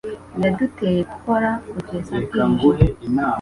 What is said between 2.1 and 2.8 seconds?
bwije.